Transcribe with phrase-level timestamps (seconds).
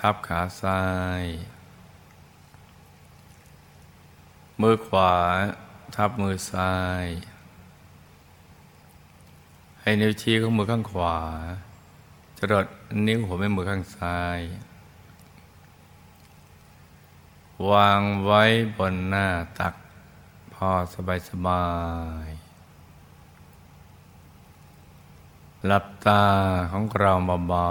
[0.00, 0.82] ทับขาซ้า
[1.22, 1.24] ย
[4.60, 5.14] มือขวา
[5.94, 7.04] ทับมือซ้าย
[9.80, 11.16] ให้นิ้วชี้ของมือข้างขวา
[12.38, 12.66] จรด
[13.06, 14.40] นิ้วหัวแม่มือข้างซ้าย
[17.70, 18.42] วางไว้
[18.76, 19.26] บนหน้า
[19.58, 19.74] ตัก
[20.52, 21.66] พอสบายสบา
[22.26, 22.28] ย
[25.66, 26.24] หลับตา
[26.72, 27.12] ของเรา
[27.48, 27.70] เบา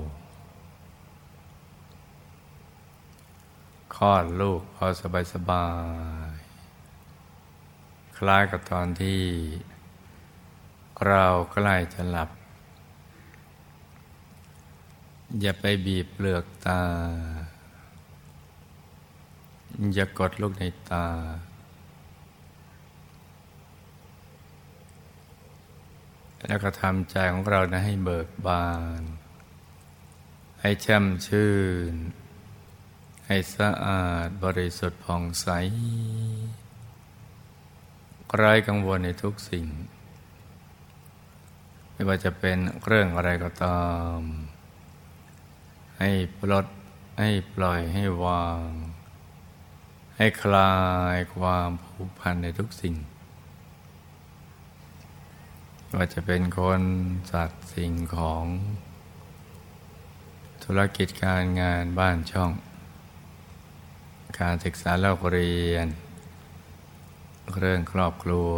[0.00, 0.11] ๆ
[3.96, 5.66] คลอดลูกพอสบายสบา
[6.34, 6.36] ย
[8.16, 9.22] คล้ายกับตอนที่
[11.08, 12.30] เราใกล้จะหลับ
[15.40, 16.82] อย่าไปบีบเปลือกตา
[19.94, 21.06] อย่ากดลูกในตา
[26.46, 28.68] แล้วก็ทำใจของเรานะให้เบิกบา
[29.00, 29.02] น
[30.60, 31.52] ให้แช่มชื่
[31.92, 31.94] น
[33.26, 35.48] ให้สะอาดบริสุทธิ์ผ่องใส
[38.36, 39.66] ไร้กังวลในทุกสิ่ง
[41.92, 43.82] ไม่ว่าจะเป็นเรื่องอะไรก็ตา
[44.16, 44.18] ม
[45.98, 46.66] ให้ปลด
[47.18, 48.68] ให้ปล่อยให้วาง
[50.16, 50.74] ให้คลา
[51.14, 52.94] ยความผูกพันในทุกสิ่ง
[55.94, 56.82] ว่าจะเป็นคน
[57.30, 58.44] สัตว์สิ่งของ
[60.64, 62.50] ธุรกิจการงานบ้านช่อง
[64.40, 65.86] การศึกษาเล่าเรียน
[67.58, 68.54] เรื่องครอบครัว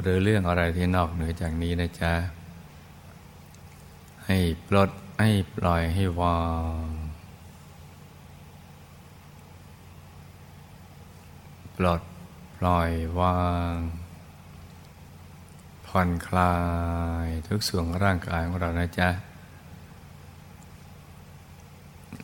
[0.00, 2.12] หรือเรื่องอะไรที่นอกเหนือจากนี้นะจ๊ะ
[4.26, 4.38] ให้
[4.68, 4.90] ปลด
[5.22, 6.40] ให้ปล่อยให้วา
[6.84, 6.86] ง
[11.76, 12.02] ปลด
[12.58, 12.90] ปล่อย
[13.20, 13.40] วา
[13.72, 13.76] ง
[15.86, 16.56] ผ่อนคลา
[17.24, 19.08] ยทุกส่วนร่างกายของเรานะจ๊ะ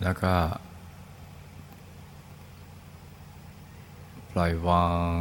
[0.03, 0.34] แล้วก็
[4.36, 5.16] ปล่อยวาง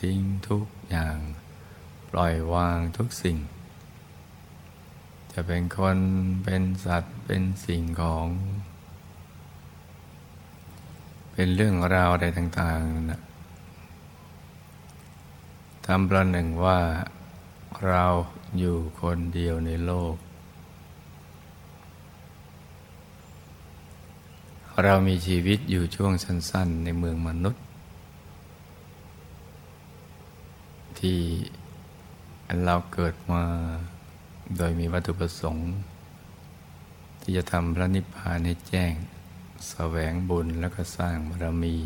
[0.00, 1.18] ทิ้งทุกอย่าง
[2.10, 3.38] ปล่อยวางทุกสิ่ง
[5.32, 5.98] จะเป็นคน
[6.44, 8.26] เป็นสัตว์เป็นสิ่งของ
[11.32, 13.20] เป็นเรื่องราวใดต่างๆนะ
[15.86, 16.80] ทำประหนึ่งว่า
[17.88, 18.04] เรา
[18.58, 20.14] อยู่คนเดียวในโลก
[24.82, 27.63] เรามีชีวิตอยู่ช่วงสั้น ๆ ในเมืองมนุษย์
[31.04, 31.22] ที่
[32.64, 33.44] เราเกิดมา
[34.56, 35.70] โดยมีวัตถุประสงค์
[37.20, 38.98] ที่จะทำพระนิพพานให้แจ้งส
[39.68, 41.76] แสวงบุญแล้วก็สร้างบารมี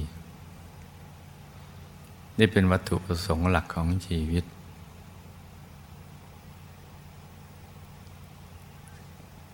[2.38, 4.44] นี่เป็นวัตถุประสงค์หลักของชีวิต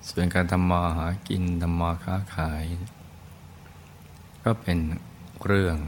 [0.09, 2.65] ส่วนการทำมาหากินทำมาค้าขาย
[4.43, 4.79] ก็เป็น
[5.47, 5.79] เรื่อง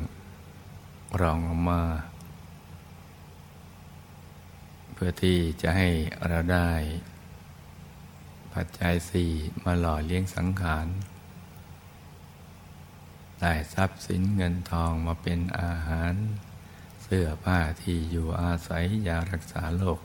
[1.20, 1.82] รองออกมา
[4.98, 5.88] เพื่อที่จะให้
[6.28, 6.70] เราได้
[8.52, 9.30] ปัจจัยสี่
[9.64, 10.86] มาหล่อเลี้ยงสังขาร
[13.40, 16.14] ได้ทรัพย์สินเงินทองมาเป็นอาหาร
[17.02, 20.00] เสื้อผ้าที่อยู่อาศัยยารักษาโรค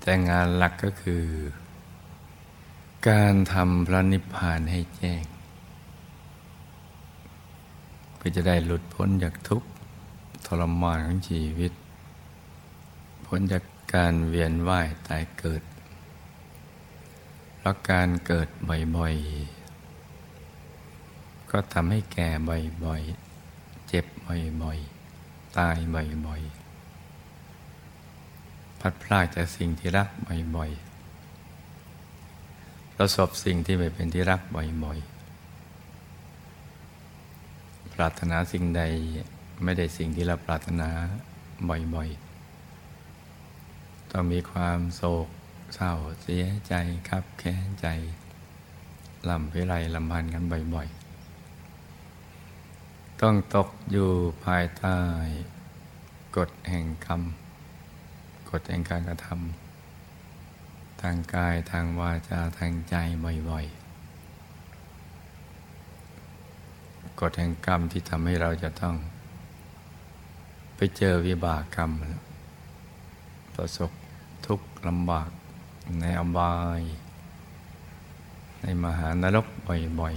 [0.00, 1.24] แต่งานหลักก็คือ
[3.08, 5.24] การทำพระนิพพานให้แจ้ง
[8.16, 9.68] เพื่อจะได้หลุดพ้นจากทุกข์
[10.46, 11.72] ทรมานของชีวิต
[13.32, 13.64] พ้นจาก
[13.94, 15.62] การเวียนว่ายตายเกิด
[17.56, 18.48] เพราะการเกิด
[18.96, 22.28] บ่อยๆ ก็ทำให้แก่
[22.84, 24.04] บ่อยๆ เจ็บ
[24.62, 25.76] บ่อยๆ ตาย
[26.26, 30.08] บ่อยๆ พัดพลาดจากสิ่งที่รัก
[30.56, 38.82] บ่อยๆ ประสบสิ่งที่ไม่เป็นที่รักบ่อยๆ ปรารถนาสิ่งใด
[39.64, 40.88] ไม่ได้สิ่งที่เราปรารถนา
[41.70, 42.29] บ่อยๆ
[44.12, 45.28] ต้องมีความโศก
[45.74, 45.92] เศร้า
[46.22, 46.74] เสียใจ
[47.08, 47.86] ครับแค้นใจ
[49.28, 54.10] ลำพิไรลำพันกันบ่อยๆ ต้องตกอยู่
[54.44, 54.98] ภายใต้
[56.36, 57.22] กฎแห่งกรรม
[58.50, 62.94] กฎแห่งการกระทำทางกายทางวาจาทางใจ
[63.48, 63.80] บ่อยๆ
[67.20, 68.94] กฎแห่งกรรมที่ทำให้เราจะต้อง
[70.76, 71.90] ไปเจอวิบากกรรม
[73.56, 73.90] ประสบ
[74.46, 75.30] ทุกข์ลำบาก
[76.00, 76.82] ในอบาย
[78.60, 79.46] ในมหานรก
[80.00, 80.14] บ่อย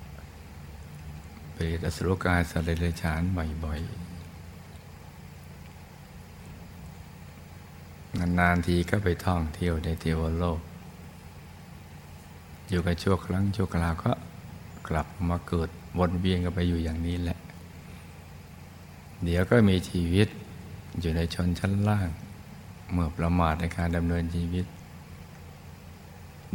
[0.00, 4.02] ๆเปรตอสุรกายสเลเลฉานบ่อยๆ
[8.18, 10.60] นานๆทีก็ไปท่องเที่ยวในเทวโลก
[12.68, 14.12] อยู่กันชั่วครั้งชั่วคราวก็
[14.88, 17.38] กลับมาเกิดวนเวียนกันไปอยู่อย่างนี้แหละ
[19.24, 20.28] เดี๋ยวก็มีชีวิต
[21.00, 22.08] อยู่ในชนชั้นล่าง
[22.92, 24.66] เมื่อประมาทในการดำเนินชีวิต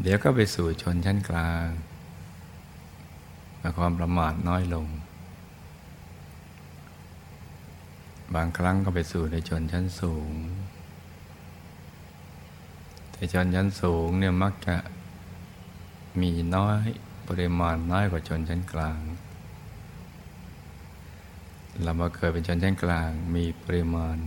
[0.02, 1.68] เดี๋ยวก็ไปสู่ชนชั้นกลาง
[3.78, 4.88] ความประมาทน้อยลง
[8.36, 10.32] บางครั้งก็ไปสู่ในชนชั้นสูง
[13.12, 14.76] แต่ชนชั้นสูงเนี่ยมักจะ
[16.22, 16.86] มีน้อย
[17.28, 19.00] ปริมาณน้อยกว่าชนชั้นกลาง
[21.84, 24.18] เรามาเกิดเป็นชนชั้นกลางมีปริมาณ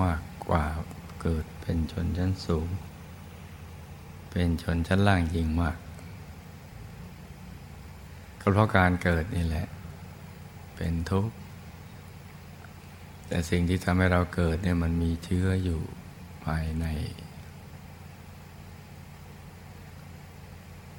[0.00, 0.64] มากกว่า
[1.22, 2.68] เกิดเป็นชนชั้นสูง
[4.30, 5.78] เป็นชนชั้นล่างยิ่งมาก
[8.40, 9.66] ก็เพราะการเกิดนี่แหละ
[10.76, 11.34] เป็นทุกข์
[13.28, 15.80] แต่สิ่งที่ทำให้เราเกิดเนี่ยมันมีเชื้ออยู่
[16.44, 16.86] ภายใน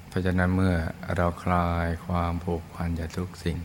[0.08, 0.74] เพราะฉะนั้นเมื่อ
[1.16, 3.58] เราคลายความผูกพันจากทุกสิ่ง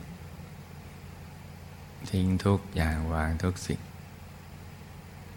[2.12, 3.79] ทิ้งทุกอย่างวางทุกสิ่ง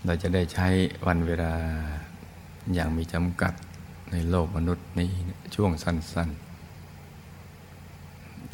[0.06, 0.68] เราจะได้ใช้
[1.06, 1.54] วันเวลา
[2.74, 3.54] อย่างมีจำกัด
[4.12, 5.12] ในโลกมนุษย์นี้
[5.54, 6.16] ช่วงสั้นๆส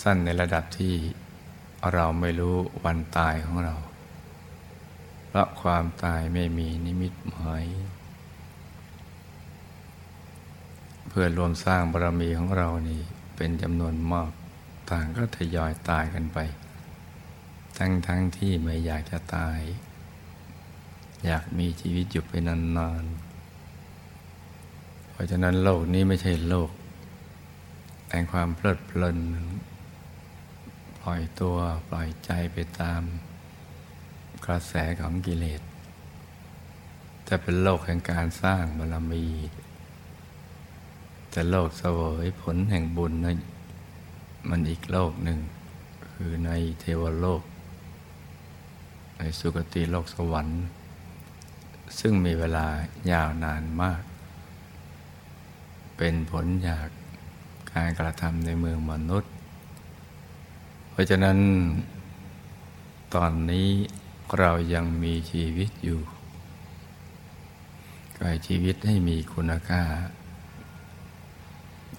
[0.03, 0.95] สั้นในระดับที่
[1.93, 3.75] เราไม่รู้วันตายของเรา
[5.29, 7.65] เพราะความตายไม่มีนิมิตหมาย
[11.09, 13.01] เพื่อรวมสร้างบารมีของเรานี่
[13.37, 14.31] เป็นจำนวนมาก
[14.91, 16.39] ต่างก็ทยอยตายกันไป
[17.79, 19.61] ทั้งทั้งที่ไม่อยากจะตาย
[21.27, 26.71] อยากมีชีวิตอยู่ไปนานๆ เพราะฉะนั้นโลกนี้ไม่ใช่โลก
[28.11, 29.19] แห่งความเพลิดเพลิน
[31.01, 31.57] ปล่อยตัว
[31.89, 33.03] ปล่อยใจไปตาม
[34.47, 35.63] กระแสของกิเลส
[37.25, 39.27] แต่เป็นโลกแห่งการสร้างบารมี
[41.31, 43.39] แต่โลกเสวยผลแห่งบุญนั้น
[44.49, 45.39] มันอีกโลกหนึ่ง
[46.09, 46.51] คือใน
[46.81, 47.43] เทวโลก
[49.19, 50.61] ในสุคติโลกสวรรค์
[51.99, 52.67] ซึ่งมีเวลา
[53.13, 54.03] ยาวนานมาก
[55.97, 56.87] เป็นผลจาก
[57.73, 59.33] การกระทำในเมืองมนุษย์
[60.91, 61.39] เพราะฉะนั้น
[63.15, 63.69] ตอนนี้
[64.39, 66.01] เรายังมีชีวิตอยู่
[68.19, 69.83] กายชีวิตให้มีคุณค่า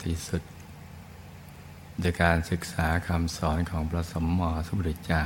[0.04, 0.42] ที่สุด
[2.00, 5.24] โดยการศึกษาคำสอนของพระสมมอสุริเจ้า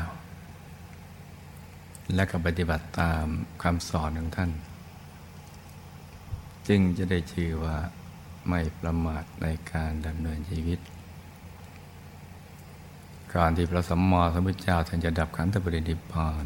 [2.14, 3.26] และก็ปฏิบัติตาม
[3.64, 4.52] คำสอนของท่าน
[6.68, 7.78] จึงจะได้ชื่อว่า
[8.50, 10.80] ไม่ประมาทในการดำเนินชีวิต
[13.34, 16.46] ก่อนที่พระสัมมอสมุทเจ้าท่านจะดับขันธปรินิพพาน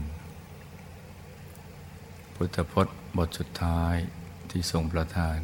[2.36, 3.96] พุทธพจน์บทสุดท้าย
[4.50, 5.40] ที่ทรงประทาน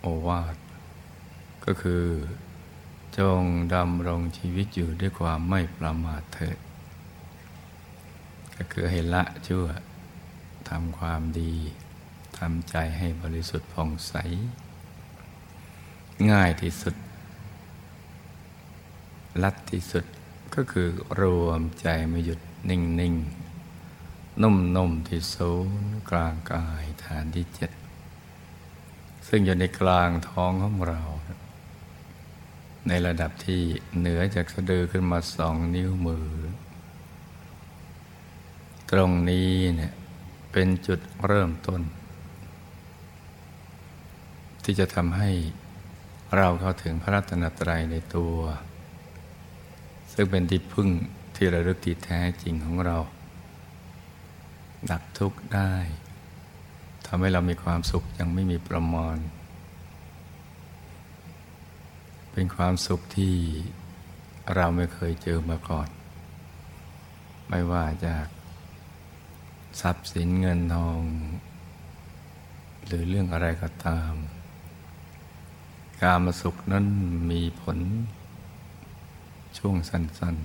[0.00, 0.56] โอวาท
[1.64, 2.04] ก็คือ
[3.18, 3.42] จง
[3.74, 6.58] ดำรงชีวิตอยู่ด้วยความไม่ประมาทเถิด
[8.56, 9.66] ก็คือให้ละชั่ว
[10.68, 11.54] ทำความดี
[12.38, 14.14] ทำใจให้บริสุทธิ์ผ่องใส
[16.30, 16.94] ง่ายที่สุด
[19.42, 20.04] ลัดที่สุด
[20.54, 20.88] ก็คือ
[21.20, 23.14] รวมใจมาหยุดนิ่งนิ่ง
[24.42, 27.70] นุ่มนุ่มที่ศูนย์กลางกายฐานที่เจ็ด
[29.28, 31.00] ซึ่งอยู่ในกลางท้องของเรา
[32.88, 33.62] ในระดับที่
[33.98, 36.26] เหนือจากสะดือขึ้นมาสองนิ้วมือ
[38.90, 39.92] ตรงนี้เนี่ย
[40.52, 41.80] เป็นจุดเริ่มต้น
[44.64, 45.30] ที่จะทำให้
[46.36, 48.36] เราเข้าถึงพระรัตนตรัยในตัว
[50.12, 50.88] ซึ่งเป็นที่พึ่ง
[51.36, 52.98] ที่ระลึกที่แท้จริงของเรา
[54.90, 55.74] ดับทุกข์ได้
[57.06, 59.18] ทำให้เรามีความสุขยังไม่มีประมาณ
[62.32, 63.34] เป็นความสุขที่
[64.54, 65.88] เราไม่เคยเจอมาก่อน
[67.48, 68.26] ไม่ว่าจาก
[69.80, 71.00] ทรัพย์สินเงินทอง
[72.86, 74.12] หรือเรื่องอะไรก็ตาม
[76.02, 76.86] การมาสุขนั้น
[77.30, 77.78] มีผล
[79.58, 80.36] ช่วงสั้น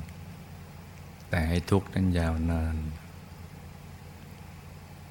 [0.61, 2.75] ๆ แต่ให้ทุกข์นั้นยาวนาน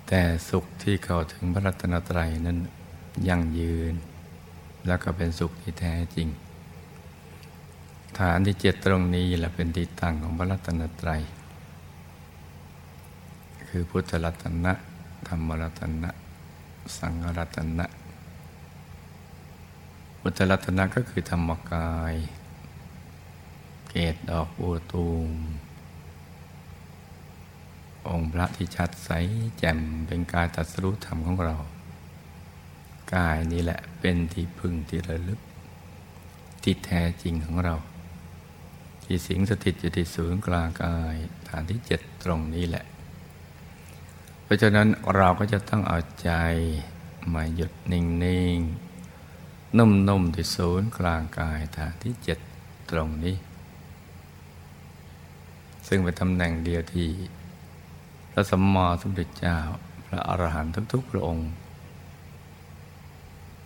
[0.08, 2.58] แต่สุขที่เข้าถึงพระรัตนตรัยนั้น
[3.28, 3.94] ยั่งยืน
[4.86, 6.28] แล้วก็เป็นสุขที่แท้จริง
[8.18, 11.22] ฐานที่เจ็ดตรงนี้แหละเป็นที่ตั้งของพระรัตนตรัย
[13.74, 14.72] คือพุทธรัตนะ
[15.28, 16.10] ธรรมรัตนะ
[16.98, 17.86] สังฆรัตนะ
[20.20, 22.14] พุทธรัตนะก็คือธรรมกาย
[23.88, 25.30] เกตดอกบัวตูม
[28.08, 29.10] องค์พระที่ชัดใส
[29.58, 31.56] แจ่มเป็นกายตัดสรุธรรมของเรา
[33.14, 35.40] กายนี้แหละเป็นที่พึ่งที่ระลึก
[36.62, 37.74] ที่แท้จริงของเรา
[39.04, 41.14] ที่สิงสถิตอยู่ที่ศูนย์กลางกาย
[41.48, 42.86] ฐานที่เจ็ดตรงนี้แหละ
[44.50, 46.30] ราะฉะนั้นเราก็จะต้องเอาใจ
[47.34, 48.04] มาหยุดนิ่
[48.56, 52.38] งๆ นุ่มๆที่ศูนย์กลางกายฐานที่เจ็ด
[52.90, 53.36] ตรงนี้
[55.88, 57.08] ซึ่งเป็นตำแหน่งเดียวที่
[58.30, 59.58] พระสัมมาสัมพุทธเจ้า
[60.06, 61.50] พระอรหันต์ทุกๆพระองค์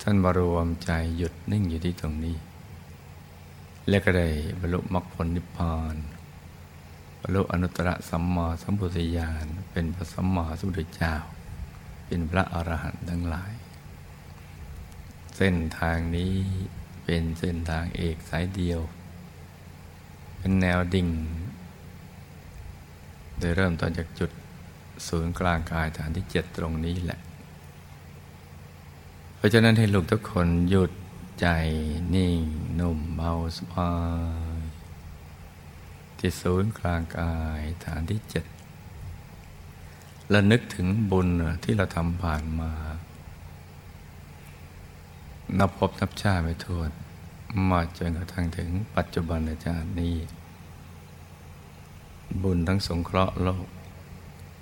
[0.03, 2.37] ท่านมารวมใจหยุดนิ่งอยู่ที่ตรงนี้
[3.89, 4.29] และก็ได้
[4.61, 5.97] บรรลุมรรคผลนิพพาน
[7.25, 11.15] รรลุอนุตตรสัมมาสัมพุทธญาณเป็นพระสัมมาสัมพุทธเจ้า
[12.07, 13.53] เป็นพระอรหันต์ทั้งหลาย
[15.37, 16.35] เส้นทางนี้
[17.05, 18.81] เป็นเส้นทางเอกสายเดียว
[20.39, 21.09] เป็นแนวดิ่ง
[23.39, 24.31] โดยเริ่มต้นจากจุด
[25.09, 27.21] ศูนย์กลางกายฐานที่เจ็ดตรงนี้แหละ
[29.37, 30.93] เพราะฉะนั้นให้ลูกทุกคนหยุด
[31.41, 31.47] ใจ
[32.15, 32.41] นิ่ง
[32.79, 33.91] นุ่มเบาสบา
[34.54, 34.54] ย
[36.27, 38.45] ที่ศูนย์กลางกายฐานที่เจ็ด
[40.31, 41.29] และนึกถึงบุญ
[41.65, 42.73] ที่เราทำผ่านมา
[45.59, 46.91] นับพบนับชาไม่ถ้วน
[47.71, 50.17] มาจนกระทั่งถึงปัจจุบันอาจารย์นี้
[52.43, 53.67] บุญทั้งสงเคราะห์โลก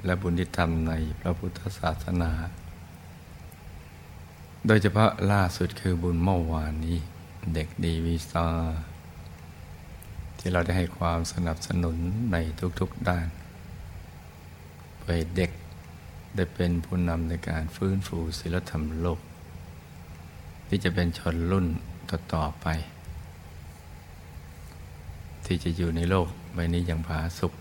[0.04, 2.33] และบุญที่ทำในพระพุทธศาสนา
[4.66, 6.99] โดยเฉพาะล่าสุดคือบุญเมื่อวานนี้
[7.54, 8.49] เด็กดีวีซา
[10.44, 11.96] ที่เราได้ให้ความสนับสนุน
[12.32, 12.37] ใน
[12.80, 13.28] ทุกๆด้าน
[14.99, 15.50] เพื่อเด็ก
[16.37, 19.20] ได้เป็นผู้นำในการฟื้นฟูศิลธรรมโลก
[20.68, 21.66] ที่จะเป็นชนรุ่น
[22.11, 22.66] ต่อๆไป
[25.46, 27.52] ที่จะอยู่ในโลกใบนี้อย่างผาสุก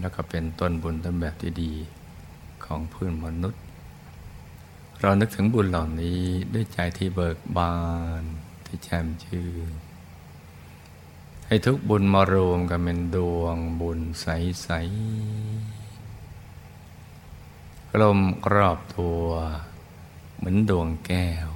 [0.00, 1.72] แล้วก็เป็นต้นบุญต้นแบบที่ดี
[2.64, 3.62] ของพื้นมนุษย์
[5.00, 6.20] เรานึกถึงบุญเหล่านี้
[6.54, 7.74] ด้วยใจที่เบิกบา
[8.20, 8.22] น
[8.66, 9.72] ที่แจ่มชื่น
[11.52, 14.74] ให้ทุกบุญมารวมกันเป็นดวงบุญใสๆ
[17.90, 19.24] กลมกรอบตัว
[20.36, 21.48] เหมือนดวงแก้ว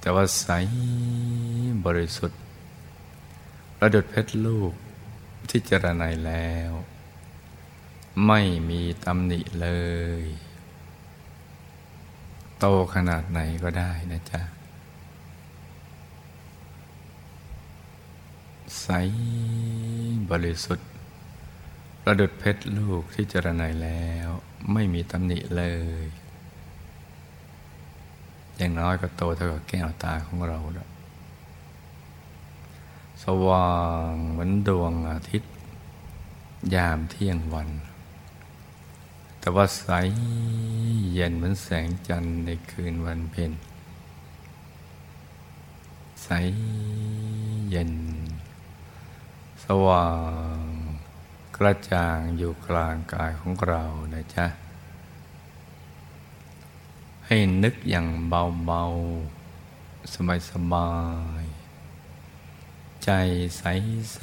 [0.00, 0.48] แต่ว่าใส
[1.84, 2.40] บริสุทธิ์
[3.80, 4.72] ระดุดเพชรลูก
[5.48, 6.70] ที่เจรไนแล้ว
[8.26, 9.68] ไม่มีตำหนิเล
[10.22, 10.24] ย
[12.58, 12.64] โต
[12.94, 14.42] ขนาดไหนก็ได้นะจ๊ะ
[18.90, 18.96] ใส
[20.30, 20.88] บริสุทธิ์
[22.02, 24.28] ประดุดเพชรลูกที่เจรไนแล้ว
[24.72, 25.64] ไม่มีตำหนิเล
[26.02, 26.04] ย
[28.56, 30.88] อย่างน้อยก็โตเท่ากับแก้วตาของเราแล้ว
[33.22, 33.72] สว่า
[34.10, 35.52] งเหมือนดวงอาทิตย์
[36.74, 37.68] ยามเที่ยงวัน
[39.38, 39.86] แต่ว่าใส
[41.12, 43.52] เย็นเหมือนแสงจันทร์ในคืนวันเพ็ญ
[46.22, 46.28] ใส
[47.70, 47.90] เย็น
[49.86, 50.08] ว่า
[50.56, 50.58] ง
[51.56, 53.82] กระจ่างอยู่กลางกายของเรา
[54.14, 54.46] นะจ๊ะ
[57.26, 60.14] ให้นึกอย่างเบาๆ
[60.50, 60.92] สบา
[61.42, 63.10] ยๆ ใจ
[63.58, 63.64] ใส
[64.14, 64.16] ใ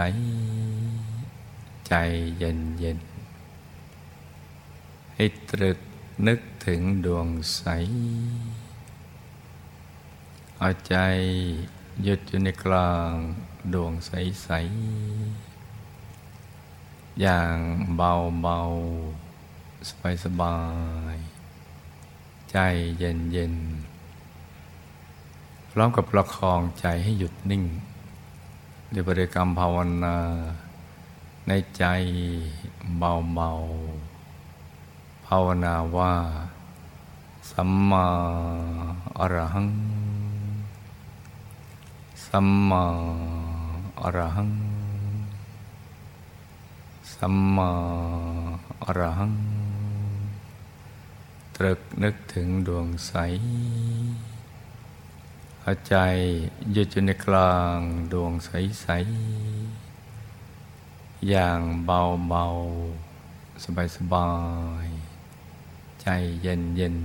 [1.87, 1.93] ใจ
[2.37, 2.99] เย็นเย็น
[5.13, 5.79] ให้ตรึก
[6.27, 7.63] นึกถึงดวงใส
[10.57, 10.95] เอาใจ
[12.03, 13.11] หยุดอยู่ในกลาง
[13.73, 14.11] ดวงใส
[14.43, 14.49] ใส
[17.21, 17.55] อย่าง
[17.97, 18.11] เบา
[18.41, 18.59] เบา
[19.89, 20.57] สบายสบา
[21.15, 21.17] ย
[22.51, 22.57] ใจ
[22.97, 23.55] เย็นเย็น
[25.71, 27.63] พร้อมกับประคองใจให้หยุดนิ่ง
[28.93, 30.17] ด้วยบริกรรมภาวนา
[31.47, 31.85] ในใจ
[32.99, 33.51] เบา
[34.35, 36.13] ๆ ภาวนาว่า
[37.51, 38.07] สัมมา
[39.17, 39.67] อรหัง
[42.27, 42.83] สัมมา
[44.01, 44.51] อรหัง
[47.13, 47.71] สัมมา
[48.83, 49.33] อรหัง
[51.55, 53.13] ตรึกนึกถึงดวงใส
[55.61, 55.95] เอาใจ
[56.71, 57.79] หยุดอยู่ในกลาง
[58.13, 63.63] ดวงใสๆอย่างเบาๆ
[63.95, 64.29] สบา
[64.85, 66.07] ยๆใจ
[66.41, 66.97] เย็นเย็น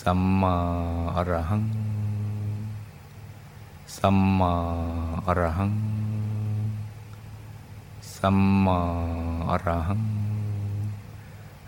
[0.00, 0.56] สัมมา
[1.14, 1.64] อรหัง
[3.96, 4.54] สัมมา
[5.26, 5.72] อรหัง
[8.16, 8.80] สัมมา
[9.50, 10.02] อรหัง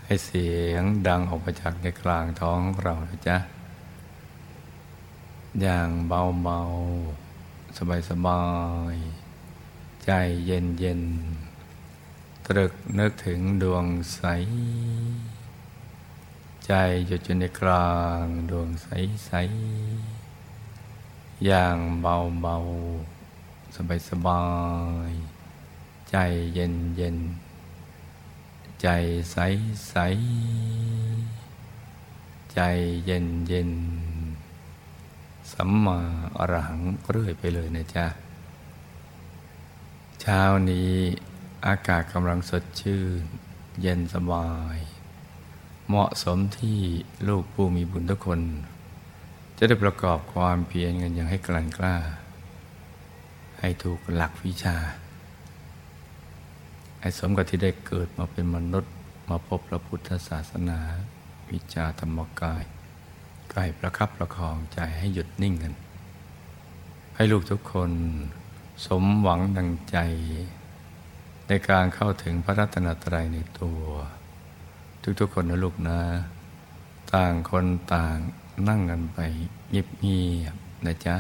[0.04, 3.36] ให้เสียงดังออกมาจากในกลางท้องของเรานะจ๊ะ
[5.60, 7.76] อย่างเบาๆ
[8.10, 8.42] สบา
[8.94, 10.10] ยๆ ใจ
[10.46, 14.20] เย็นๆ ตรึกนึกถึงดวงใส
[16.66, 16.72] ใจ
[17.06, 20.19] หยุดอยู่ในกลางดวงใสๆ
[21.46, 23.76] อย่างเบาๆ
[24.10, 24.42] สบา
[25.08, 26.16] ยๆใจ
[26.54, 28.88] เย็นๆใจ
[29.32, 30.04] ใสๆ
[32.54, 32.60] ใจ
[33.06, 35.98] เย็นๆสัมมา
[36.38, 38.06] อรหังเรื่อยไปเลยนะจ๊ะ
[40.20, 40.92] เช้านี้
[41.66, 43.22] อากาศกำลังสดชื่น
[43.80, 44.78] เย็นสบาย
[45.88, 46.78] เหมาะสมที่
[47.28, 48.40] ลูกผู้มีบุญทุกคน
[49.62, 51.96] จะได้ประกอบความเพียรกันอย่างให้กลั่นกล้า
[53.60, 54.76] ให้ถูกหลักวิชา
[57.00, 58.92] ให้สมกับที่ได้เกิดมาเป็นมนุษย์
[59.30, 60.80] มาพบพระพุทธศาสนา
[61.50, 62.64] วิชาธรรมกาย
[63.50, 65.74] ใกล้ประคับประคองใจให้หยุดนิ่งกัน
[67.16, 67.90] ให้ลูกทุกคน
[68.86, 69.98] สมหวังดังใจ
[71.48, 73.82] ในการเข้าถึงพระรัตนตรัยในตัว
[75.20, 76.00] ทุกๆคนนะลูกนะ
[77.12, 78.16] ต่างคนต่าง
[78.68, 79.18] นั่งกันไป
[79.70, 81.16] เงียบๆนะจ๊ะ